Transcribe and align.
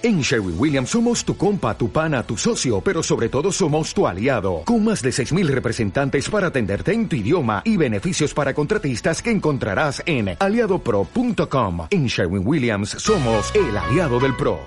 En 0.00 0.20
Sherwin 0.20 0.54
Williams 0.56 0.90
somos 0.90 1.24
tu 1.24 1.36
compa, 1.36 1.76
tu 1.76 1.90
pana, 1.90 2.22
tu 2.22 2.36
socio, 2.36 2.80
pero 2.80 3.02
sobre 3.02 3.28
todo 3.28 3.50
somos 3.50 3.92
tu 3.92 4.06
aliado, 4.06 4.62
con 4.64 4.84
más 4.84 5.02
de 5.02 5.10
6.000 5.10 5.48
representantes 5.48 6.30
para 6.30 6.46
atenderte 6.46 6.92
en 6.92 7.08
tu 7.08 7.16
idioma 7.16 7.62
y 7.64 7.76
beneficios 7.76 8.32
para 8.32 8.54
contratistas 8.54 9.20
que 9.20 9.32
encontrarás 9.32 10.00
en 10.06 10.36
aliadopro.com. 10.38 11.88
En 11.90 12.06
Sherwin 12.06 12.46
Williams 12.46 12.90
somos 12.90 13.52
el 13.56 13.76
aliado 13.76 14.20
del 14.20 14.36
PRO. 14.36 14.60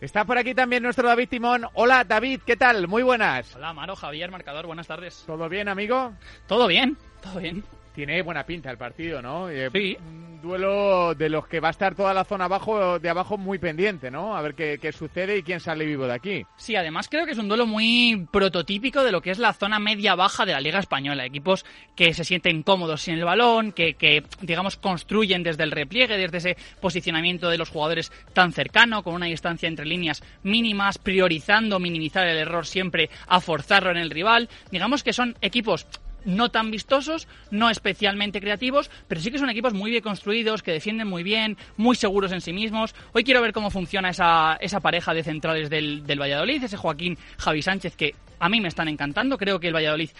Está 0.00 0.24
por 0.24 0.38
aquí 0.38 0.56
también 0.56 0.82
nuestro 0.82 1.06
David 1.06 1.28
Timón. 1.28 1.66
Hola 1.74 2.02
David, 2.02 2.40
¿qué 2.44 2.56
tal? 2.56 2.88
Muy 2.88 3.04
buenas. 3.04 3.54
Hola 3.54 3.72
Maro, 3.74 3.94
Javier, 3.94 4.32
marcador, 4.32 4.66
buenas 4.66 4.88
tardes. 4.88 5.22
¿Todo 5.24 5.48
bien, 5.48 5.68
amigo? 5.68 6.14
Todo 6.48 6.66
bien, 6.66 6.98
todo 7.22 7.38
bien. 7.38 7.62
Tiene 7.94 8.20
buena 8.22 8.44
pinta 8.44 8.70
el 8.70 8.78
partido, 8.78 9.22
¿no? 9.22 9.48
Eh, 9.48 9.70
Sí. 9.72 9.96
Un 10.00 10.50
duelo 10.50 11.14
de 11.14 11.30
los 11.30 11.46
que 11.46 11.58
va 11.58 11.68
a 11.68 11.70
estar 11.70 11.94
toda 11.94 12.12
la 12.12 12.24
zona 12.24 12.44
abajo, 12.44 12.98
de 12.98 13.08
abajo 13.08 13.38
muy 13.38 13.58
pendiente, 13.58 14.10
¿no? 14.10 14.36
A 14.36 14.42
ver 14.42 14.54
qué, 14.54 14.78
qué 14.78 14.92
sucede 14.92 15.38
y 15.38 15.42
quién 15.42 15.58
sale 15.58 15.86
vivo 15.86 16.06
de 16.06 16.12
aquí. 16.12 16.44
Sí, 16.56 16.76
además 16.76 17.08
creo 17.08 17.24
que 17.24 17.32
es 17.32 17.38
un 17.38 17.48
duelo 17.48 17.66
muy 17.66 18.26
prototípico 18.30 19.02
de 19.02 19.10
lo 19.10 19.22
que 19.22 19.30
es 19.30 19.38
la 19.38 19.54
zona 19.54 19.78
media-baja 19.78 20.44
de 20.44 20.52
la 20.52 20.60
Liga 20.60 20.80
Española. 20.80 21.24
Equipos 21.24 21.64
que 21.96 22.12
se 22.12 22.24
sienten 22.24 22.62
cómodos 22.62 23.00
sin 23.00 23.14
el 23.14 23.24
balón, 23.24 23.72
que, 23.72 23.94
que, 23.94 24.22
digamos, 24.42 24.76
construyen 24.76 25.42
desde 25.42 25.62
el 25.62 25.70
repliegue, 25.70 26.18
desde 26.18 26.36
ese 26.36 26.56
posicionamiento 26.80 27.48
de 27.48 27.56
los 27.56 27.70
jugadores 27.70 28.12
tan 28.34 28.52
cercano, 28.52 29.02
con 29.02 29.14
una 29.14 29.26
distancia 29.26 29.66
entre 29.66 29.86
líneas 29.86 30.22
mínimas, 30.42 30.98
priorizando 30.98 31.80
minimizar 31.80 32.26
el 32.26 32.36
error 32.36 32.66
siempre 32.66 33.08
a 33.28 33.40
forzarlo 33.40 33.92
en 33.92 33.96
el 33.96 34.10
rival. 34.10 34.50
Digamos 34.70 35.02
que 35.02 35.14
son 35.14 35.36
equipos 35.40 35.86
no 36.24 36.50
tan 36.50 36.70
vistosos, 36.70 37.28
no 37.50 37.70
especialmente 37.70 38.40
creativos, 38.40 38.90
pero 39.08 39.20
sí 39.20 39.30
que 39.30 39.38
son 39.38 39.50
equipos 39.50 39.74
muy 39.74 39.90
bien 39.90 40.02
construidos, 40.02 40.62
que 40.62 40.72
defienden 40.72 41.08
muy 41.08 41.22
bien, 41.22 41.56
muy 41.76 41.96
seguros 41.96 42.32
en 42.32 42.40
sí 42.40 42.52
mismos. 42.52 42.94
Hoy 43.12 43.24
quiero 43.24 43.42
ver 43.42 43.52
cómo 43.52 43.70
funciona 43.70 44.10
esa, 44.10 44.56
esa 44.60 44.80
pareja 44.80 45.14
de 45.14 45.22
centrales 45.22 45.70
del, 45.70 46.06
del 46.06 46.20
Valladolid, 46.20 46.62
ese 46.62 46.76
Joaquín 46.76 47.18
Javi 47.38 47.62
Sánchez 47.62 47.96
que 47.96 48.14
a 48.38 48.48
mí 48.48 48.60
me 48.60 48.68
están 48.68 48.88
encantando. 48.88 49.38
Creo 49.38 49.60
que 49.60 49.68
el 49.68 49.74
Valladolid 49.74 50.10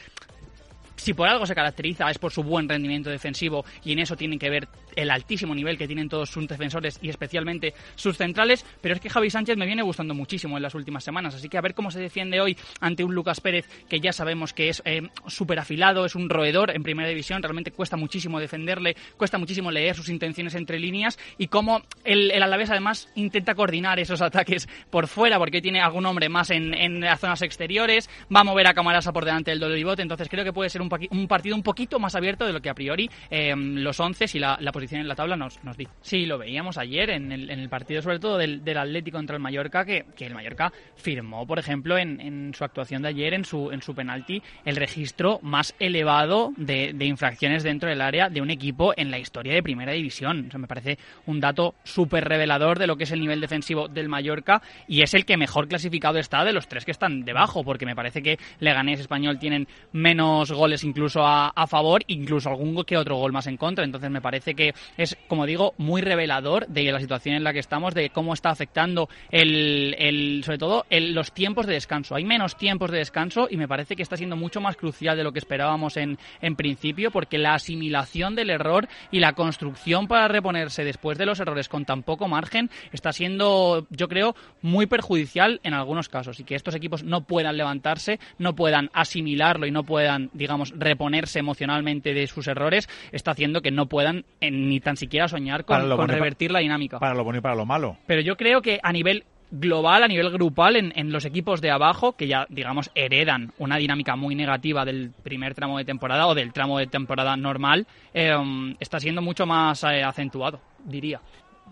si 0.97 1.15
por 1.15 1.29
algo 1.29 1.47
se 1.47 1.55
caracteriza 1.55 2.11
es 2.11 2.19
por 2.19 2.33
su 2.33 2.43
buen 2.43 2.69
rendimiento 2.69 3.11
defensivo 3.11 3.65
y 3.85 3.93
en 3.93 4.01
eso 4.01 4.17
tienen 4.17 4.39
que 4.39 4.51
ver 4.51 4.69
el 4.97 5.11
altísimo 5.11 5.55
nivel 5.55 5.77
que 5.77 5.87
tienen 5.87 6.09
todos 6.09 6.31
sus 6.31 6.47
defensores 6.47 6.99
y 7.03 7.09
especialmente 7.09 7.75
sus 7.97 8.17
centrales, 8.17 8.65
pero 8.81 8.95
es 8.95 9.01
que 9.01 9.11
Javi 9.11 9.31
Sánchez 9.31 9.57
me 9.57 9.67
viene 9.67 9.83
gustando 9.83 10.15
muchísimo 10.15 10.57
en 10.57 10.63
las 10.63 10.75
últimas 10.75 11.05
semanas, 11.05 11.35
así 11.35 11.49
que 11.49 11.59
a 11.59 11.61
ver 11.61 11.75
cómo 11.75 11.91
se 11.91 12.01
defiende 12.01 12.41
hoy 12.41 12.57
ante 12.81 13.05
un 13.05 13.15
Lucas 13.15 13.41
Pérez 13.41 13.69
que 13.89 14.01
ya 14.01 14.13
sabemos 14.13 14.53
que 14.53 14.69
es 14.69 14.83
eh, 14.85 15.03
súper 15.27 15.59
afilado, 15.59 16.05
es 16.05 16.15
un 16.15 16.29
roedor 16.29 16.71
en 16.71 16.83
primera 16.83 17.09
división, 17.09 17.43
realmente 17.43 17.73
cuesta 17.73 17.97
muchísimo 17.97 18.39
defenderle, 18.39 18.97
cuesta 19.17 19.39
muchísimo 19.39 19.71
leer 19.71 19.97
sus 19.97 20.09
intenciones 20.09 20.55
entre 20.55 20.79
líneas 20.79 21.19
y 21.39 21.49
cómo 21.49 21.83
el, 22.05 22.31
el 22.31 22.43
Alavés 22.43 22.71
además 22.71 23.09
intenta 23.15 23.55
coordinar 23.55 23.99
esos 23.99 24.23
ataques 24.23 24.69
por 24.91 25.09
fuera 25.09 25.39
porque 25.39 25.61
tiene 25.61 25.81
algún 25.81 26.07
hombre 26.07 26.29
más 26.29 26.51
en, 26.51 26.75
en 26.75 27.01
las 27.01 27.21
zonas 27.21 27.43
exteriores, 27.43 28.09
va 28.35 28.41
a 28.41 28.45
mover 28.45 28.67
a 28.67 28.75
Camarasa 28.75 29.13
por 29.13 29.25
delante 29.25 29.51
del 29.51 29.61
Doloribote, 29.61 30.03
entonces 30.03 30.29
creo 30.29 30.45
que 30.45 30.53
puede 30.53 30.71
ser 30.71 30.83
un, 31.11 31.29
partido 31.29 31.57
un 31.57 31.63
poquito 31.63 31.99
más 31.99 32.15
abierto 32.15 32.47
de 32.47 32.53
lo 32.53 32.61
que 32.61 32.71
a 32.71 32.75
priori 32.75 33.11
eh, 33.31 33.55
los 33.57 33.99
once 34.01 34.27
y 34.33 34.39
la, 34.39 34.59
posición 34.73 35.01
en 35.01 35.09
la 35.09 35.15
tabla 35.15 35.37
nos, 35.37 35.63
nos 35.65 35.77
dice. 35.77 35.91
Sí, 36.01 36.27
lo 36.27 36.39
veíamos 36.39 36.79
ayer 36.79 37.11
en 37.11 37.33
el, 37.33 37.69
partido 37.69 38.03
sobre 38.03 38.19
todo 38.19 38.39
del, 38.39 38.63
Atlético 38.77 39.19
contra 39.19 39.37
el 39.37 39.43
Mallorca, 39.43 39.85
que, 39.85 40.05
que 40.17 40.27
el 40.27 40.35
Mallorca 40.35 40.73
firmó, 40.97 41.47
por 41.47 41.59
ejemplo, 41.59 41.97
en, 41.99 42.53
su 42.55 42.65
actuación 42.65 43.03
de 43.03 43.09
ayer, 43.09 43.35
en 43.35 43.45
su, 43.45 43.71
en 43.71 43.83
su 43.83 43.95
penalti, 43.95 44.43
el 44.65 44.77
registro 44.77 45.39
más 45.43 45.75
elevado 45.79 46.53
de, 46.57 46.95
infracciones 47.01 47.63
dentro 47.63 47.89
del 47.89 48.01
área 48.01 48.29
de 48.29 48.41
un 48.41 48.51
equipo 48.51 48.93
en 48.97 49.11
la 49.11 49.19
historia 49.19 49.55
de 49.55 49.63
Primera 49.63 49.93
División. 49.93 50.51
O 50.55 50.59
me 50.59 50.67
parece 50.67 50.99
un 51.27 51.41
dato 51.41 51.75
súper 51.85 52.25
revelador 52.25 52.79
de 52.79 52.87
lo 52.87 52.97
que 52.97 53.05
es 53.05 53.13
el 53.13 53.21
nivel 53.21 53.41
defensivo 53.41 53.89
del 53.89 54.09
Mallorca 54.09 54.63
y 54.89 55.03
es 55.03 55.15
el 55.15 55.25
que 55.25 55.37
mejor 55.37 55.69
clasificado 55.69 56.19
está 56.19 56.45
de 56.45 56.53
los 56.53 56.69
tres 56.69 56.85
que 56.85 56.91
están 56.91 57.25
debajo, 57.25 57.65
porque 57.65 57.87
me 57.87 57.95
parece 57.95 58.23
que 58.23 58.39
Leganés 58.61 59.01
Español 59.01 59.39
tienen 59.39 59.69
menos 59.93 60.51
goles 60.53 60.74
incluso 60.83 61.25
a, 61.25 61.53
favor, 61.69 62.03
incluso 62.09 62.49
algún 62.49 62.75
que 62.85 62.97
otro 62.97 63.17
gol 63.17 63.33
más 63.33 63.47
en 63.47 63.57
contra. 63.57 63.85
Entonces 63.85 64.11
me 64.11 64.21
parece 64.21 64.55
que 64.55 64.75
es, 64.97 65.17
como 65.29 65.47
digo, 65.47 65.75
muy 65.79 66.01
revelador 66.03 66.67
de 66.67 66.91
la 66.91 66.99
situación 66.99 67.37
en 67.37 67.45
la 67.45 67.53
que 67.53 67.61
estamos, 67.61 67.95
de 67.95 68.11
cómo 68.11 68.33
está 68.35 68.51
afectando 68.51 69.09
el, 69.31 69.95
el 69.99 70.43
sobre 70.45 70.59
todo 70.59 70.87
el- 70.91 71.15
los 71.15 71.33
tiempos 71.33 71.67
de 71.67 71.75
descanso. 71.75 72.15
Hay 72.17 72.25
menos 72.25 72.57
tiempos 72.57 72.91
de 72.91 72.99
descanso 72.99 73.47
y 73.51 73.57
me 73.57 73.69
parece 73.69 73.95
que 73.95 74.03
está 74.03 74.17
siendo 74.17 74.35
mucho 74.37 74.61
más 74.61 74.77
crucial 74.77 75.17
de 75.17 75.23
lo 75.25 75.33
que 75.33 75.39
esperábamos 75.39 75.97
en 75.97 76.57
principio, 76.57 77.11
porque 77.11 77.39
la 77.39 77.55
asimilación 77.55 78.35
del 78.35 78.51
error 78.51 78.89
y 79.11 79.21
la 79.21 79.35
construcción 79.35 80.09
para 80.09 80.29
reponerse 80.29 80.85
después 80.85 81.19
de 81.19 81.27
los 81.27 81.39
errores 81.41 81.69
con 81.69 81.85
tan 81.85 82.03
poco 82.03 82.29
margen 82.29 82.71
está 82.93 83.13
siendo, 83.13 83.87
yo 83.91 84.09
creo, 84.09 84.35
muy 84.63 84.87
perjudicial 84.87 85.61
en 85.63 85.75
algunos 85.75 86.09
casos 86.09 86.41
y 86.41 86.45
que 86.45 86.55
estos 86.55 86.75
equipos 86.75 87.05
no 87.05 87.25
puedan 87.25 87.57
levantarse, 87.57 88.19
no 88.39 88.55
puedan 88.55 88.91
asimilarlo 88.95 89.67
y 89.67 89.71
no 89.71 89.83
puedan, 89.85 90.31
digamos, 90.33 90.64
reponerse 90.71 91.39
emocionalmente 91.39 92.15
de 92.15 92.27
sus 92.27 92.47
errores, 92.47 92.89
está 93.13 93.33
haciendo 93.33 93.61
que 93.61 93.71
no 93.71 93.87
puedan 93.87 94.25
eh, 94.41 94.51
ni 94.51 94.81
tan 94.81 94.97
siquiera 94.97 95.29
soñar 95.29 95.65
con, 95.65 95.89
bueno 95.89 96.07
revertir 96.07 96.51
la 96.51 96.61
dinámica. 96.61 96.99
Para 96.99 97.15
lo 97.15 97.25
bueno 97.25 97.39
y 97.39 97.43
para 97.43 97.55
lo 97.55 97.67
malo. 97.67 97.97
Pero 98.07 98.21
yo 98.21 98.37
creo 98.37 98.63
que 98.63 98.81
a 98.83 98.93
nivel 98.93 99.25
global, 99.51 100.03
a 100.03 100.09
nivel 100.09 100.31
grupal, 100.31 100.77
en, 100.77 100.93
en 100.97 101.13
los 101.13 101.25
equipos 101.25 101.61
de 101.61 101.71
abajo, 101.71 102.17
que 102.17 102.27
ya, 102.27 102.47
digamos, 102.49 102.91
heredan 102.95 103.53
una 103.59 103.77
dinámica 103.77 104.17
muy 104.17 104.35
negativa 104.35 104.85
del 104.85 105.13
primer 105.23 105.55
tramo 105.55 105.79
de 105.79 105.85
temporada 105.85 106.27
o 106.27 106.35
del 106.35 106.53
tramo 106.53 106.79
de 106.79 106.87
temporada 106.87 107.37
normal, 107.37 107.87
eh, 108.13 108.35
está 108.81 108.99
siendo 108.99 109.23
mucho 109.23 109.47
más 109.47 109.85
eh, 109.85 110.03
acentuado, 110.03 110.61
diría. 110.85 111.21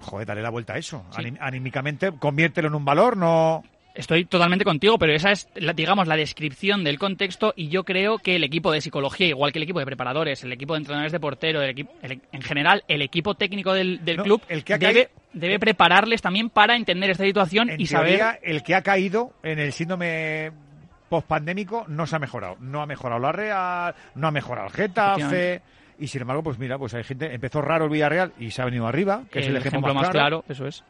Joder, 0.01 0.27
dale 0.27 0.43
la 0.43 0.51
vuelta 0.51 0.75
a 0.75 0.79
eso. 0.79 1.05
Sí. 1.11 1.33
Anímicamente, 1.41 2.13
conviértelo 2.19 2.69
en 2.69 2.75
un 2.75 2.85
valor, 2.85 3.17
no... 3.17 3.63
Estoy 3.95 4.25
totalmente 4.25 4.65
contigo, 4.65 4.99
pero 4.99 5.13
esa 5.13 5.33
es, 5.33 5.49
digamos, 5.75 6.09
la 6.09 6.17
descripción 6.17 6.83
del 6.83 6.99
contexto 6.99 7.53
y 7.57 7.69
yo 7.69 7.85
creo 7.85 8.19
que 8.19 8.37
el 8.37 8.45
equipo 8.45 8.73
de 8.73 8.81
psicología, 8.81 9.27
igual 9.27 9.53
que 9.53 9.59
el 9.59 9.65
equipo 9.65 9.81
de 9.81 9.85
preparadores, 9.87 10.43
el 10.45 10.53
equipo 10.53 10.73
de 10.73 10.79
entrenadores 10.79 11.13
de 11.13 11.21
portero, 11.21 11.61
el 11.61 11.71
equipo, 11.71 11.93
el- 12.03 12.21
en 12.33 12.43
general, 12.43 12.85
el 12.89 13.03
equipo 13.03 13.35
técnico 13.35 13.75
del, 13.75 14.03
del 14.05 14.17
No, 14.17 14.23
club 14.23 14.43
el 14.49 14.65
que 14.65 14.79
debe, 14.79 14.93
caído- 15.07 15.11
debe 15.35 15.59
prepararles 15.59 16.23
también 16.23 16.49
para 16.49 16.75
entender 16.77 17.11
esta 17.11 17.25
situación 17.25 17.69
En 17.69 17.81
y 17.81 17.87
teoría, 17.87 18.19
saber... 18.19 18.41
el 18.43 18.63
que 18.63 18.75
ha 18.75 18.83
caído 18.83 19.33
en 19.43 19.59
el 19.59 19.73
síndrome 19.73 20.53
pospandémico 21.09 21.85
no 21.89 22.07
se 22.07 22.17
ha 22.17 22.19
mejorado. 22.19 22.57
No 22.61 22.81
ha 22.81 22.87
mejorado 22.87 23.21
la 23.21 23.33
Real, 23.33 23.95
no 24.15 24.29
ha 24.29 24.31
mejorado 24.31 24.69
el 24.69 24.73
Getafe... 24.73 25.61
Y 25.99 26.09
sin 26.09 26.23
embargo, 26.23 26.43
pues 26.43 26.59
mira, 26.59 26.79
pues 26.79 26.95
hay 26.95 27.05
gente... 27.05 27.33
Empezó 27.33 27.61
raro 27.61 27.85
el 27.85 27.91
Villarreal 27.91 28.33
y 28.41 28.51
se 28.51 28.61
ha 28.61 28.65
venido 28.65 28.89
arriba, 28.89 29.23
que 29.31 29.39
es 29.41 29.47
el 29.47 29.57
ejemplo, 29.57 29.95
más 29.95 30.09
claro, 30.09 30.43
eso 30.49 30.67
es. 30.67 30.83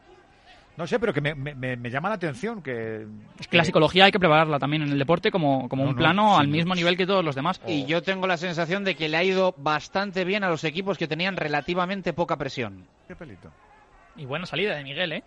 No 0.75 0.87
sé, 0.87 0.99
pero 0.99 1.13
que 1.13 1.21
me, 1.21 1.35
me- 1.35 1.53
me- 1.75 1.89
llama 1.91 2.09
la 2.09 2.15
atención 2.15 2.63
que... 2.63 3.05
Es 3.39 3.47
que 3.47 3.57
la 3.57 3.63
psicología 3.63 4.05
hay 4.05 4.11
que 4.11 4.19
prepararla 4.19 4.57
también 4.57 4.81
en 4.81 4.89
el 4.91 4.97
deporte 4.97 5.29
como, 5.29 5.69
como 5.69 5.83
No, 5.83 5.89
un 5.89 5.95
no, 5.95 5.99
plano 6.01 6.33
sí, 6.35 6.41
al 6.41 6.47
no. 6.49 6.55
mismo 6.55 6.73
nivel 6.73 6.97
que 6.97 7.05
todos 7.05 7.23
los 7.23 7.35
demás. 7.35 7.61
Y 7.67 7.85
yo 7.85 8.01
tengo 8.01 8.25
la 8.25 8.37
sensación 8.37 8.83
de 8.83 8.95
que 8.95 9.07
le 9.07 9.17
ha 9.17 9.23
ido 9.23 9.53
bastante 9.57 10.25
bien 10.25 10.43
a 10.43 10.49
los 10.49 10.63
equipos 10.63 10.97
que 10.97 11.07
tenían 11.07 11.37
relativamente 11.37 12.11
poca 12.13 12.37
presión. 12.37 12.87
Qué 13.07 13.15
pelito. 13.15 13.51
Y 14.15 14.25
buena 14.25 14.47
salida 14.47 14.75
de 14.75 14.83
Miguel, 14.83 15.11
¿eh? 15.13 15.23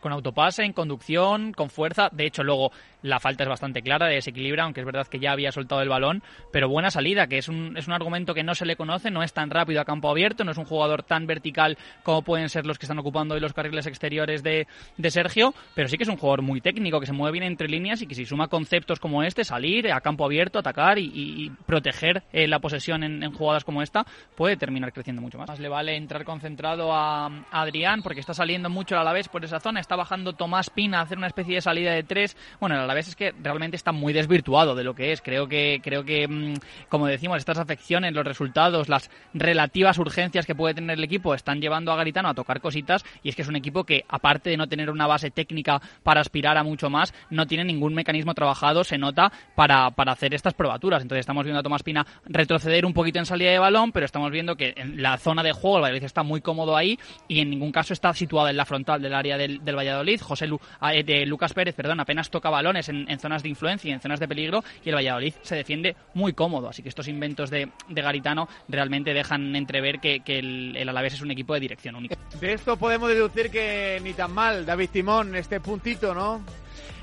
Con 0.00 0.12
autopase, 0.12 0.62
en 0.64 0.72
conducción, 0.72 1.52
con 1.52 1.70
fuerza. 1.70 2.08
De 2.12 2.26
hecho, 2.26 2.42
luego 2.44 2.70
la 3.04 3.20
falta 3.20 3.42
es 3.44 3.48
bastante 3.50 3.82
clara 3.82 4.06
de 4.06 4.14
desequilibra, 4.14 4.64
aunque 4.64 4.80
es 4.80 4.86
verdad 4.86 5.06
que 5.06 5.18
ya 5.18 5.32
había 5.32 5.52
soltado 5.52 5.82
el 5.82 5.90
balón. 5.90 6.22
Pero 6.50 6.70
buena 6.70 6.90
salida, 6.90 7.26
que 7.26 7.36
es 7.36 7.48
un, 7.50 7.76
es 7.76 7.86
un 7.86 7.92
argumento 7.92 8.32
que 8.32 8.42
no 8.42 8.54
se 8.54 8.64
le 8.64 8.76
conoce, 8.76 9.10
no 9.10 9.22
es 9.22 9.34
tan 9.34 9.50
rápido 9.50 9.82
a 9.82 9.84
campo 9.84 10.08
abierto, 10.08 10.42
no 10.42 10.52
es 10.52 10.56
un 10.56 10.64
jugador 10.64 11.02
tan 11.02 11.26
vertical 11.26 11.76
como 12.02 12.22
pueden 12.22 12.48
ser 12.48 12.64
los 12.64 12.78
que 12.78 12.86
están 12.86 12.98
ocupando 12.98 13.34
hoy 13.34 13.40
los 13.40 13.52
carriles 13.52 13.86
exteriores 13.86 14.42
de, 14.42 14.66
de 14.96 15.10
Sergio. 15.10 15.52
Pero 15.74 15.88
sí 15.88 15.98
que 15.98 16.04
es 16.04 16.08
un 16.08 16.16
jugador 16.16 16.40
muy 16.40 16.62
técnico, 16.62 16.98
que 16.98 17.04
se 17.04 17.12
mueve 17.12 17.32
bien 17.32 17.44
entre 17.44 17.68
líneas 17.68 18.00
y 18.00 18.06
que 18.06 18.14
si 18.14 18.24
suma 18.24 18.48
conceptos 18.48 18.98
como 18.98 19.22
este, 19.22 19.44
salir 19.44 19.92
a 19.92 20.00
campo 20.00 20.24
abierto, 20.24 20.58
atacar 20.58 20.98
y, 20.98 21.52
proteger 21.66 22.22
eh, 22.32 22.48
la 22.48 22.58
posesión 22.58 23.04
en, 23.04 23.22
en 23.22 23.32
jugadas 23.32 23.64
como 23.64 23.82
esta, 23.82 24.06
puede 24.34 24.56
terminar 24.56 24.94
creciendo 24.94 25.20
mucho 25.20 25.36
más. 25.36 25.48
Más 25.50 25.60
le 25.60 25.68
vale 25.68 25.94
entrar 25.96 26.24
concentrado 26.24 26.94
a, 26.94 27.26
a 27.26 27.60
Adrián 27.60 28.02
porque 28.02 28.20
está 28.20 28.32
saliendo 28.32 28.70
mucho 28.70 28.94
el 28.94 29.02
Alavés 29.02 29.28
por 29.28 29.44
esa 29.44 29.60
zona, 29.60 29.80
está 29.80 29.94
bajando 29.94 30.32
Tomás 30.32 30.70
Pina 30.70 31.00
a 31.00 31.02
hacer 31.02 31.18
una 31.18 31.26
especie 31.26 31.56
de 31.56 31.60
salida 31.60 31.92
de 31.92 32.02
tres. 32.02 32.34
Bueno, 32.60 32.76
Alavés 32.94 33.08
es 33.08 33.16
que 33.16 33.34
realmente 33.42 33.76
está 33.76 33.90
muy 33.90 34.12
desvirtuado 34.12 34.74
de 34.74 34.84
lo 34.84 34.94
que 34.94 35.12
es. 35.12 35.20
Creo 35.20 35.48
que, 35.48 35.80
creo 35.82 36.04
que 36.04 36.28
mm, 36.28 36.54
como 36.88 37.06
decimos, 37.06 37.38
estas 37.38 37.58
afecciones, 37.58 38.12
los 38.12 38.24
resultados, 38.24 38.88
las 38.88 39.10
relativas 39.32 39.98
urgencias 39.98 40.46
que 40.46 40.54
puede 40.54 40.74
tener 40.74 40.96
el 40.96 41.04
equipo 41.04 41.34
están 41.34 41.60
llevando 41.60 41.92
a 41.92 41.96
Garitano 41.96 42.28
a 42.28 42.34
tocar 42.34 42.60
cositas 42.60 43.04
y 43.22 43.30
es 43.30 43.36
que 43.36 43.42
es 43.42 43.48
un 43.48 43.56
equipo 43.56 43.84
que, 43.84 44.04
aparte 44.08 44.50
de 44.50 44.56
no 44.56 44.68
tener 44.68 44.90
una 44.90 45.08
base 45.08 45.30
técnica 45.30 45.80
para 46.04 46.20
aspirar 46.20 46.56
a 46.56 46.62
mucho 46.62 46.88
más, 46.88 47.12
no 47.30 47.46
tiene 47.46 47.64
ningún 47.64 47.94
mecanismo 47.94 48.32
trabajado, 48.34 48.84
se 48.84 48.96
nota, 48.96 49.32
para, 49.56 49.90
para 49.90 50.12
hacer 50.12 50.34
estas 50.34 50.54
probaturas. 50.54 51.02
Entonces 51.02 51.20
estamos 51.20 51.44
viendo 51.44 51.60
a 51.60 51.62
Tomás 51.62 51.82
Pina 51.82 52.06
retroceder 52.26 52.86
un 52.86 52.92
poquito 52.92 53.18
en 53.18 53.26
salida 53.26 53.50
de 53.50 53.58
balón, 53.58 53.90
pero 53.90 54.06
estamos 54.06 54.30
viendo 54.30 54.56
que 54.56 54.74
en 54.76 55.02
la 55.02 55.18
zona 55.18 55.42
de 55.42 55.52
juego 55.52 55.78
el 55.78 55.82
Valladolid 55.82 56.04
está 56.04 56.22
muy 56.22 56.40
cómodo 56.40 56.76
ahí 56.76 56.98
y 57.26 57.40
en 57.40 57.50
ningún 57.50 57.72
caso 57.72 57.92
está 57.92 58.12
situada 58.14 58.50
en 58.50 58.56
la 58.56 58.64
frontal 58.64 59.02
del 59.02 59.14
área 59.14 59.36
del, 59.36 59.60
Valladolid. 59.60 60.20
José 60.20 60.46
Lu, 60.46 60.60
eh, 60.92 61.02
de 61.02 61.26
Lucas 61.26 61.52
Pérez, 61.52 61.74
perdón, 61.74 62.00
apenas 62.00 62.30
toca 62.30 62.50
balones 62.50 62.83
en, 62.88 63.10
en 63.10 63.18
zonas 63.18 63.42
de 63.42 63.48
influencia 63.48 63.90
y 63.90 63.92
en 63.92 64.00
zonas 64.00 64.20
de 64.20 64.28
peligro 64.28 64.62
y 64.84 64.88
el 64.88 64.94
Valladolid 64.94 65.34
se 65.42 65.56
defiende 65.56 65.96
muy 66.14 66.32
cómodo. 66.32 66.68
Así 66.68 66.82
que 66.82 66.88
estos 66.88 67.08
inventos 67.08 67.50
de, 67.50 67.70
de 67.88 68.02
Garitano 68.02 68.48
realmente 68.68 69.14
dejan 69.14 69.54
entrever 69.56 70.00
que, 70.00 70.20
que 70.20 70.38
el, 70.38 70.76
el 70.76 70.88
Alavés 70.88 71.14
es 71.14 71.22
un 71.22 71.30
equipo 71.30 71.54
de 71.54 71.60
dirección 71.60 71.96
única. 71.96 72.16
De 72.40 72.52
esto 72.52 72.76
podemos 72.76 73.08
deducir 73.08 73.50
que 73.50 74.00
ni 74.02 74.12
tan 74.12 74.32
mal, 74.32 74.66
David 74.66 74.90
Timón, 74.90 75.34
este 75.34 75.60
puntito, 75.60 76.14
¿no? 76.14 76.44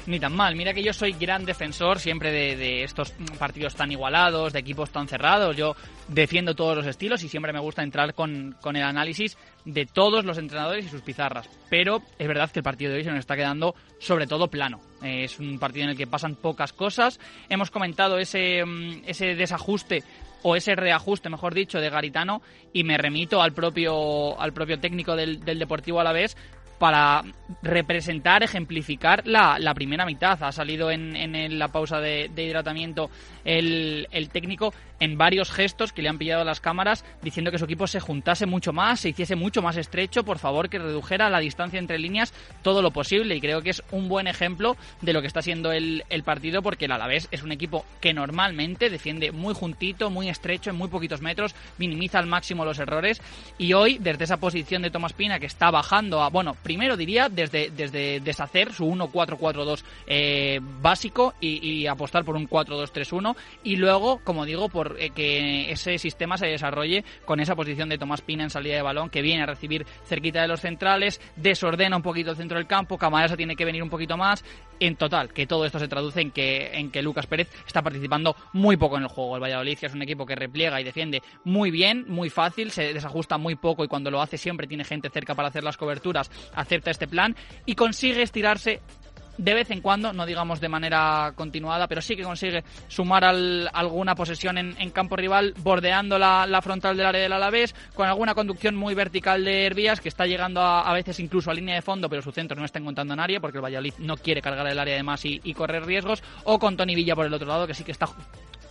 Ni 0.08 0.20
tan 0.20 0.36
mal. 0.36 0.56
Mira 0.56 0.74
que 0.74 0.82
yo 0.82 0.94
soy 0.94 1.12
gran 1.12 1.46
defensor 1.46 2.00
siempre 2.00 2.32
de, 2.32 2.56
de 2.56 2.84
estos 2.84 3.12
partidos 3.38 3.76
tan 3.76 3.92
igualados, 3.92 4.52
de 4.52 4.60
equipos 4.60 4.90
tan 4.90 5.08
cerrados. 5.08 5.56
Yo 5.56 5.76
defiendo 6.08 6.56
todos 6.56 6.76
los 6.76 6.88
estilos 6.88 7.24
y 7.24 7.30
siempre 7.30 7.54
me 7.54 7.60
gusta 7.60 7.84
entrar 7.84 8.16
con, 8.16 8.56
con 8.62 8.76
el 8.76 8.84
análisis 8.84 9.38
de 9.64 9.86
todos 9.86 10.26
los 10.26 10.40
entrenadores 10.40 10.86
y 10.86 10.90
sus 10.90 11.04
pizarras. 11.04 11.48
Pero 11.70 12.02
es 12.18 12.28
verdad 12.28 12.50
que 12.50 12.60
el 12.60 12.64
partido 12.64 12.92
de 12.92 12.98
hoy 12.98 13.04
se 13.04 13.12
nos 13.12 13.20
está 13.20 13.36
quedando 13.36 13.76
sobre 14.00 14.26
todo 14.26 14.48
plano. 14.50 14.80
Eh, 15.04 15.24
es 15.26 15.40
un 15.40 15.60
partido 15.60 15.86
en 15.86 15.92
el 15.92 15.98
que 15.98 16.08
pasan 16.08 16.36
pocas 16.36 16.74
cosas. 16.74 17.20
Hemos 17.50 17.72
comentado 17.72 18.18
ese, 18.18 18.64
mm, 18.66 19.04
ese 19.06 19.36
desajuste 19.36 20.04
o 20.44 20.56
ese 20.56 20.76
reajuste, 20.76 21.30
mejor 21.30 21.54
dicho, 21.54 21.80
de 21.80 21.90
Garitano 21.90 22.42
y 22.74 22.84
me 22.84 22.98
remito 22.98 23.42
al 23.42 23.54
propio, 23.54 24.40
al 24.40 24.54
propio 24.54 24.80
técnico 24.80 25.16
del, 25.16 25.44
del 25.46 25.60
Deportivo 25.60 26.00
Alavés 26.00 26.36
para 26.82 27.24
representar, 27.62 28.42
ejemplificar 28.42 29.22
la, 29.28 29.60
la 29.60 29.76
primera 29.76 30.04
mitad. 30.04 30.42
Ha 30.42 30.52
salido 30.52 30.90
en, 30.90 31.16
en 31.16 31.60
la 31.60 31.68
pausa 31.68 32.00
de, 32.00 32.28
de 32.34 32.44
hidratamiento 32.44 33.12
el, 33.46 34.08
el, 34.12 34.30
técnico 34.30 34.74
en 35.00 35.18
varios 35.18 35.52
gestos 35.52 35.94
que 35.94 36.02
le 36.02 36.10
han 36.10 36.18
pillado 36.18 36.44
las 36.44 36.60
cámaras 36.60 37.06
diciendo 37.22 37.52
que 37.52 37.60
su 37.60 37.66
equipo 37.66 37.86
se 37.86 38.00
juntase 38.00 38.46
mucho 38.46 38.74
más, 38.74 39.00
se 39.00 39.10
hiciese 39.10 39.36
mucho 39.36 39.62
más 39.62 39.78
estrecho, 39.78 40.24
por 40.24 40.40
favor 40.40 40.70
que 40.70 40.80
redujera 40.80 41.30
la 41.30 41.40
distancia 41.40 41.80
entre 41.80 42.00
líneas 42.00 42.34
todo 42.62 42.82
lo 42.82 42.92
posible 42.92 43.36
y 43.36 43.42
creo 43.42 43.62
que 43.62 43.72
es 43.72 43.84
un 43.92 44.10
buen 44.10 44.28
ejemplo 44.28 44.76
de 45.02 45.14
lo 45.14 45.22
que 45.22 45.28
está 45.28 45.42
siendo 45.42 45.72
el, 45.72 46.04
el 46.10 46.24
partido 46.24 46.62
porque 46.62 46.86
el 46.86 46.92
Alavés 46.92 47.28
es 47.32 47.44
un 47.44 47.52
equipo 47.52 47.86
que 48.00 48.14
normalmente 48.14 48.90
defiende 48.90 49.32
muy 49.32 49.54
juntito, 49.54 50.10
muy 50.10 50.30
estrecho, 50.30 50.70
en 50.70 50.78
muy 50.78 50.88
poquitos 50.88 51.22
metros, 51.22 51.56
minimiza 51.78 52.20
al 52.20 52.28
máximo 52.28 52.66
los 52.66 52.80
errores 52.80 53.22
y 53.58 53.74
hoy 53.74 53.98
desde 54.00 54.24
esa 54.24 54.38
posición 54.38 54.82
de 54.82 54.92
Tomás 54.92 55.14
Pina 55.14 55.40
que 55.40 55.48
está 55.48 55.72
bajando 55.72 56.22
a, 56.22 56.30
bueno, 56.30 56.56
primero 56.72 56.96
diría 56.96 57.28
desde, 57.28 57.70
desde 57.70 58.22
deshacer 58.22 58.72
su 58.72 58.86
1-4-4-2 58.86 59.84
eh, 60.08 60.62
básico 60.82 61.34
y, 61.42 61.86
apostar 61.86 62.24
por 62.24 62.38
un 62.38 62.48
4-2-3-1 62.48 63.36
y 63.66 63.76
luego, 63.76 64.22
como 64.24 64.46
digo, 64.46 64.70
por 64.70 64.96
eh, 64.98 65.10
que 65.10 65.70
ese 65.70 65.98
sistema 65.98 66.38
se 66.38 66.46
desarrolle 66.46 67.04
con 67.26 67.42
esa 67.42 67.58
posición 67.58 67.90
de 67.90 67.98
Tomás 67.98 68.22
Pina 68.22 68.44
en 68.44 68.50
salida 68.50 68.76
de 68.76 68.84
balón 68.84 69.10
que 69.10 69.22
viene 69.22 69.44
a 69.44 69.48
recibir 69.48 69.86
cerquita 70.06 70.42
de 70.42 70.48
los 70.48 70.62
centrales, 70.62 71.20
desordena 71.36 71.98
un 71.98 72.04
poquito 72.04 72.32
el 72.32 72.38
centro 72.38 72.58
del 72.58 72.68
campo, 72.68 72.98
Camarasa 72.98 73.36
tiene 73.36 73.58
que 73.58 73.66
venir 73.66 73.84
un 73.84 73.90
poquito 73.90 74.16
más. 74.16 74.46
En 74.80 74.96
total, 74.96 75.32
que 75.32 75.46
todo 75.46 75.66
esto 75.66 75.78
se 75.78 75.88
traduce 75.88 76.22
en 76.22 76.32
que, 76.32 76.72
en 76.74 76.90
que 76.90 77.04
Lucas 77.04 77.28
Pérez 77.28 77.50
está 77.68 77.84
participando 77.84 78.36
muy 78.54 78.78
poco 78.78 78.98
en 78.98 79.04
el 79.04 79.10
juego. 79.10 79.36
El 79.36 79.44
Valladolid 79.44 79.78
que 79.78 79.86
es 79.86 79.94
un 79.94 80.02
equipo 80.02 80.26
que 80.26 80.36
repliega 80.36 80.82
y 80.82 80.84
defiende 80.84 81.22
muy 81.44 81.70
bien, 81.70 82.06
muy 82.08 82.32
fácil, 82.32 82.72
se 82.72 82.92
desajusta 82.92 83.38
muy 83.38 83.54
poco 83.56 83.84
y 83.84 83.88
cuando 83.88 84.10
lo 84.10 84.22
hace 84.22 84.40
siempre 84.40 84.66
tiene 84.66 84.84
gente 84.84 85.12
cerca 85.12 85.36
para 85.36 85.50
hacer 85.50 85.64
las 85.64 85.78
coberturas, 85.78 86.32
acepta 86.62 86.92
este 86.92 87.08
plan 87.08 87.36
y 87.66 87.76
consigue 87.76 88.22
estirarse 88.22 88.82
de 89.38 89.54
vez 89.54 89.72
en 89.72 89.82
cuando, 89.82 90.14
no 90.14 90.26
digamos 90.26 90.60
de 90.60 90.70
manera 90.70 91.34
continuada, 91.36 91.88
pero 91.88 92.02
sí 92.02 92.16
que 92.16 92.24
consigue 92.24 92.64
sumar 92.88 93.24
al, 93.24 93.70
alguna 93.74 94.14
posesión 94.14 94.58
en, 94.58 94.90
campo 94.92 95.16
rival, 95.16 95.54
bordeando 95.58 96.20
la, 96.20 96.62
frontal 96.62 96.96
del 96.96 97.08
área 97.08 97.22
del 97.22 97.34
Alavés, 97.34 97.74
con 97.96 98.08
alguna 98.08 98.36
conducción 98.36 98.76
muy 98.76 98.94
vertical 98.94 99.44
de 99.44 99.66
Hervías, 99.66 100.00
que 100.00 100.10
está 100.10 100.28
llegando 100.28 100.62
a, 100.62 100.82
a, 100.82 100.94
veces 100.94 101.20
incluso 101.20 101.50
a 101.50 101.54
línea 101.54 101.76
de 101.76 101.82
fondo, 101.82 102.10
pero 102.10 102.22
su 102.22 102.32
centro 102.32 102.58
no 102.58 102.66
está 102.66 102.80
encontrando 102.80 103.14
en 103.14 103.20
área, 103.20 103.40
porque 103.40 103.58
el 103.58 103.64
Valladolid 103.64 103.94
no 103.98 104.18
quiere 104.18 104.42
cargar 104.42 104.68
el 104.68 104.78
área 104.78 104.96
de 104.96 105.04
más 105.04 105.26
y, 105.26 105.42
y 105.44 105.54
correr 105.54 105.86
riesgos, 105.86 106.22
o 106.44 106.60
con 106.60 106.78
Tony 106.78 106.94
Villa 106.94 107.16
por 107.16 107.26
el 107.26 107.34
otro 107.34 107.48
lado, 107.48 107.66
que 107.66 107.74
sí 107.74 107.84
que 107.84 107.94
está 107.94 108.08